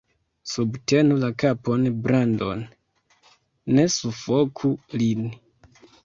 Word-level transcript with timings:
Subtenu 0.51 1.17
la 1.23 1.27
kapon 1.41 1.83
Brandon. 2.07 2.63
Ne 3.79 3.85
sufoku 3.97 4.71
lin. 5.03 5.29